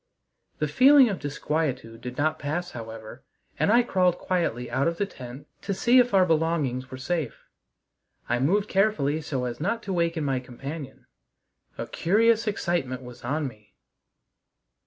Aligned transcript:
The 0.57 0.67
feeling 0.67 1.09
of 1.09 1.19
disquietude 1.19 2.01
did 2.01 2.17
not 2.17 2.39
pass 2.39 2.71
however, 2.71 3.23
and 3.59 3.71
I 3.71 3.83
crawled 3.83 4.17
quietly 4.17 4.67
out 4.71 4.87
of 4.87 4.97
the 4.97 5.05
tent 5.05 5.45
to 5.61 5.75
see 5.75 5.99
if 5.99 6.11
our 6.11 6.25
belongings 6.25 6.89
were 6.89 6.97
safe. 6.97 7.45
I 8.27 8.39
moved 8.39 8.67
carefully 8.67 9.21
so 9.21 9.45
as 9.45 9.59
not 9.59 9.83
to 9.83 9.93
waken 9.93 10.23
my 10.25 10.39
companion. 10.39 11.05
A 11.77 11.85
curious 11.85 12.47
excitement 12.47 13.03
was 13.03 13.23
on 13.23 13.47
me. 13.47 13.75